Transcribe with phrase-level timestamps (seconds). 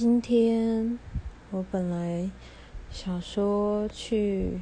[0.00, 0.96] 今天
[1.50, 2.30] 我本来
[2.88, 4.60] 想说去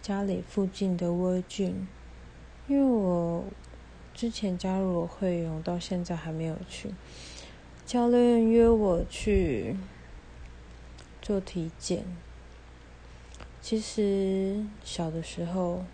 [0.00, 1.86] 家里附近的微俊，
[2.66, 3.44] 因为我
[4.12, 6.90] 之前加入了会员，到现在还没有去。
[7.86, 9.76] 教练约我去
[11.20, 12.04] 做体检。
[13.60, 15.84] 其实小的时候，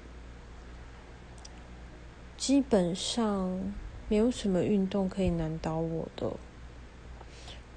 [2.38, 3.74] 基本上
[4.08, 6.32] 没有什么运动可以难倒我的。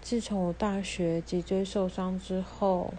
[0.02, 2.94] 自从我大学脊椎受伤之后，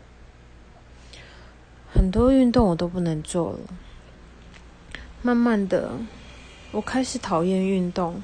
[1.92, 3.58] 很多运动我都不能做了。
[5.20, 5.92] 慢慢的，
[6.70, 8.22] 我开始讨厌运动，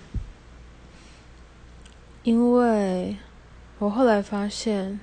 [2.23, 3.17] 因为
[3.79, 4.99] 我后来发现，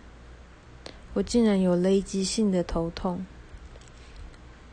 [1.13, 3.25] 我竟然有累积性的头痛。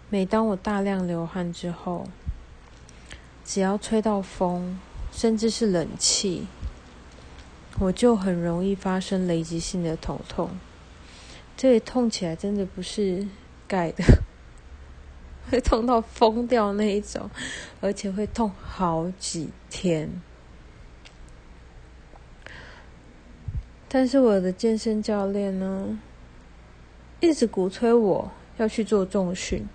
[0.08, 2.08] 每当我大量流汗之后，
[3.44, 4.78] 只要吹到风，
[5.12, 6.46] 甚至是冷气。
[7.82, 10.50] 我就很容易发生累积性的头痛，
[11.56, 13.26] 这里痛起来真的不是
[13.66, 14.04] 盖的，
[15.50, 17.28] 会痛到疯掉那一种，
[17.80, 20.22] 而且会痛好几天。
[23.88, 25.98] 但是我的健身教练呢，
[27.18, 29.68] 一直鼓吹我要去做重训。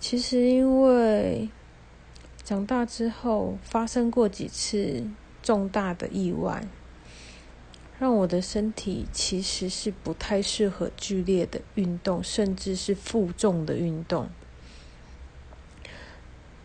[0.00, 1.48] 其实因为
[2.42, 5.04] 长大之后发生过几次。
[5.50, 6.62] 重大的意外，
[7.98, 14.28] 让我的身体其实是不太适合剧烈的运动，甚至是负重的运动。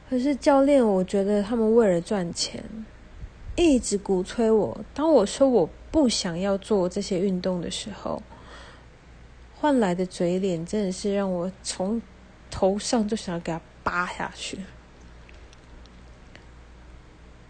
[0.07, 2.63] 可是教练，我觉得他们为了赚钱，
[3.55, 4.79] 一直鼓吹我。
[4.93, 8.21] 当我说我不想要做这些运动的时候，
[9.55, 11.99] 换来的嘴脸真的是让我从
[12.51, 14.59] 头上就想要给他扒下去。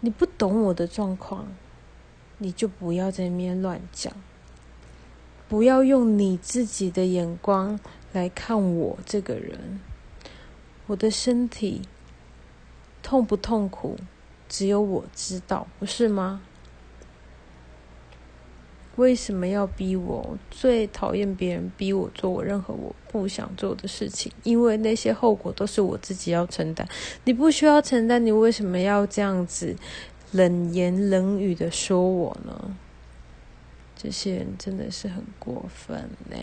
[0.06, 1.48] 你不懂我的状况，
[2.38, 4.12] 你就不要在那边乱讲，
[5.48, 7.76] 不要用你自己的眼光
[8.12, 9.80] 来看我这个人。
[10.86, 11.82] 我的身体
[13.02, 13.96] 痛不痛苦，
[14.48, 16.40] 只有我知道，不是吗？
[18.96, 20.38] 为什么要逼我？
[20.50, 26.86] 最讨厌别人逼我做我任何我不想做的事情，因为那些后果都是我自己要承担。
[27.24, 29.76] 你不需要承担，你为什么要这样子
[30.32, 32.76] 冷言冷语的说我呢？
[33.94, 35.96] 这些人真的是很过分
[36.30, 36.36] 呢。